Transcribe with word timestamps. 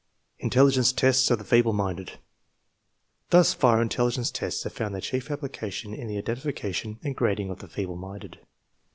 Intelligence 0.39 0.91
tests 0.91 1.29
of 1.29 1.37
the 1.37 1.43
feeble 1.45 1.73
minded. 1.73 2.13
Thus 3.29 3.53
far 3.53 3.85
intelli 3.85 4.17
gence 4.17 4.31
tests 4.33 4.63
have 4.63 4.73
found 4.73 4.95
their 4.95 4.99
chief 5.01 5.29
application 5.29 5.93
in 5.93 6.07
the 6.07 6.19
identi 6.19 6.51
fication 6.55 6.97
and 7.03 7.15
grading 7.15 7.51
of 7.51 7.59
the 7.59 7.67
feeble 7.67 7.97
minded. 7.97 8.39